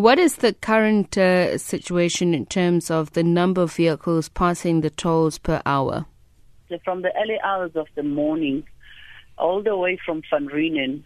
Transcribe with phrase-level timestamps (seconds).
[0.00, 4.88] What is the current uh, situation in terms of the number of vehicles passing the
[4.88, 6.06] tolls per hour?
[6.86, 8.64] From the early hours of the morning,
[9.36, 11.02] all the way from Van Reenen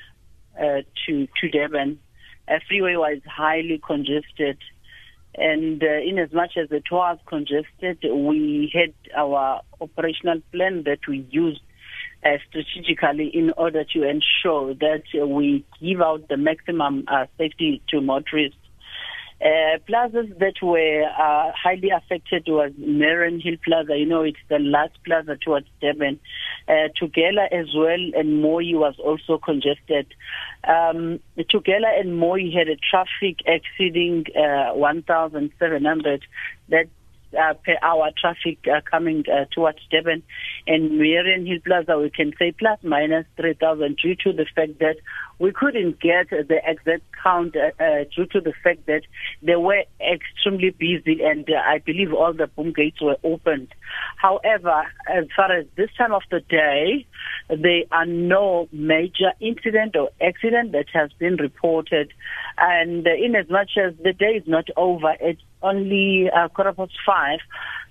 [0.57, 1.99] uh, to to Durban,
[2.47, 4.59] a freeway was highly congested.
[5.35, 11.01] And uh, in as much as it was congested, we had our operational plan that
[11.09, 11.63] we used
[12.25, 18.01] uh, strategically in order to ensure that we give out the maximum uh, safety to
[18.01, 18.57] motorists.
[19.45, 23.99] Uh, plazas that were uh, highly affected was Mariannhill Plaza.
[23.99, 26.19] You know, it's the last plaza towards Durban.
[26.67, 30.07] Uh, Tugela as well, and Mooi was also congested.
[30.67, 36.25] Um, Tugela and Mooi had a traffic exceeding uh, 1,700.
[36.71, 36.87] That
[37.37, 40.23] uh, per hour traffic uh, coming uh, towards Durban.
[40.67, 44.97] And Mariannhill Plaza, we can say plus minus 3,000 due to the fact that
[45.39, 49.03] we couldn't get the exact count uh, uh, due to the fact that
[49.43, 53.69] they were extremely busy and uh, I believe all the boom gates were opened.
[54.17, 57.07] However, as far as this time of the day,
[57.49, 62.13] there are no major incident or accident that has been reported.
[62.59, 66.93] And in as much as the day is not over, it's only uh, quarter past
[67.05, 67.41] five.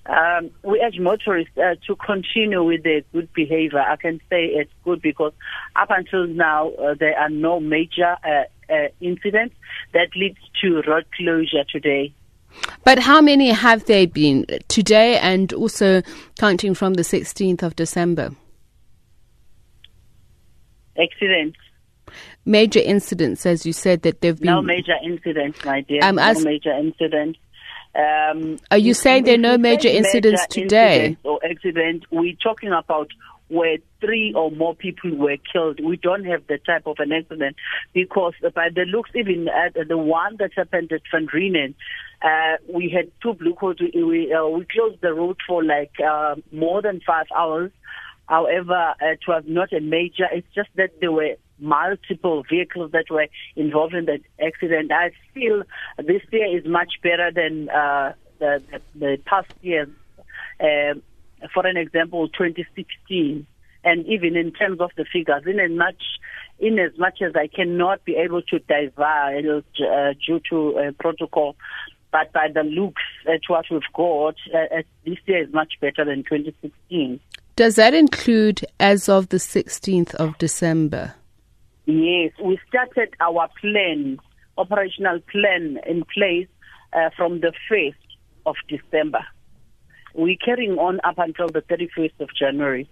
[0.06, 3.80] Um, we urge motorists uh, to continue with their good behavior.
[3.80, 5.32] I can say it's good because
[5.76, 9.56] up until now uh, there are no major uh, uh, incidents
[9.94, 12.14] that leads to road closure today.
[12.84, 16.02] But how many have there been today and also
[16.38, 18.32] counting from the 16th of December?
[21.04, 21.58] Accidents.
[22.46, 24.48] Major incidents, as you said, that there have been.
[24.48, 26.04] No major incidents, my dear.
[26.04, 27.40] Um, no major incidents.
[27.96, 30.96] Um, Are you saying there are no major incidents major today?
[31.06, 32.04] Incidents or accident?
[32.12, 33.10] We're talking about
[33.50, 35.80] where three or more people were killed.
[35.84, 37.56] We don't have the type of an accident
[37.94, 41.76] because by the looks, even at the one that happened at Van Reenen,
[42.24, 43.80] uh, we had two blue codes.
[43.82, 47.72] We, uh, we closed the road for like uh, more than five hours.
[48.34, 50.28] However, it was not a major.
[50.32, 54.92] It's just that there were multiple vehicles that were involved in the accident.
[54.92, 55.62] I feel
[56.00, 59.88] this year is much better than uh, the, the, the, past years.
[60.60, 60.96] Uh,
[61.54, 63.46] for an example, 2016,
[63.84, 66.02] and even in terms of the figures, in as much
[66.58, 71.56] in as much as I cannot be able to divulge uh, due to uh, protocol,
[72.12, 76.24] but by the looks at what we've got, uh, this year is much better than
[76.24, 77.20] 2016.
[77.56, 81.14] Does that include as of the 16th of December?
[81.86, 84.20] Yes, we started our plan,
[84.58, 86.48] operational plan in place
[86.94, 87.94] uh, from the 1st
[88.46, 89.24] of December.
[90.16, 92.90] We're carrying on up until the 31st of January.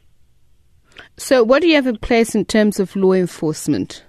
[1.17, 4.03] So, what do you have in place in terms of law enforcement?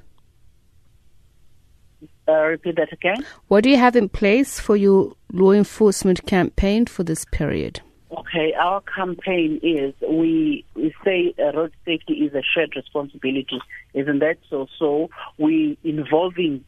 [2.28, 3.24] Uh, repeat that again.
[3.48, 7.80] What do you have in place for your law enforcement campaign for this period?
[8.18, 13.58] Okay, our campaign is we, we say uh, road safety is a shared responsibility,
[13.94, 14.66] isn't that so?
[14.78, 15.08] So
[15.38, 16.62] we involving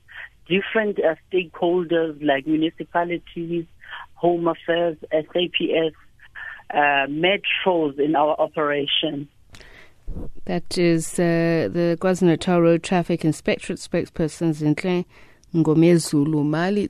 [0.48, 3.66] different uh, stakeholders like municipalities,
[4.14, 5.94] home affairs, SAPS,
[6.70, 9.28] uh, metros in our operation.
[10.46, 15.04] That is uh, the KwaZulu-Natal Road Traffic Inspectorate spokesperson Zinhle
[15.54, 16.88] Ngomezulu Mali.